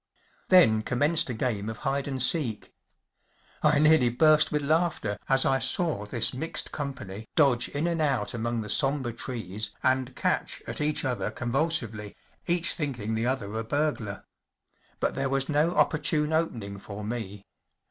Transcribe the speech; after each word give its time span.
Then 0.49 0.81
commenced 0.81 1.29
a 1.29 1.33
game 1.35 1.69
of 1.69 1.77
hide 1.85 2.07
and 2.07 2.19
seek. 2.19 2.73
I 3.61 3.77
nearly 3.77 4.09
burst 4.09 4.51
with 4.51 4.63
laughter 4.63 5.15
as 5.29 5.45
I 5.45 5.59
saw 5.59 6.07
this 6.07 6.33
mixed 6.33 6.71
company 6.71 7.27
dodge 7.35 7.69
in 7.69 7.85
and 7.85 8.01
out 8.01 8.33
among 8.33 8.61
the 8.61 8.69
sombre 8.69 9.13
trees 9.13 9.69
and 9.83 10.15
catch 10.15 10.63
at 10.65 10.81
each 10.81 11.05
other 11.05 11.29
convulsively, 11.29 12.15
each 12.47 12.73
thinking 12.73 13.13
the 13.13 13.27
other 13.27 13.53
a 13.53 13.63
burglar. 13.63 14.25
But 14.99 15.13
there 15.13 15.29
was 15.29 15.47
no 15.47 15.75
opportune 15.75 16.31
open¬ 16.31 16.63
ing 16.63 16.79
for 16.79 17.03
me. 17.03 17.45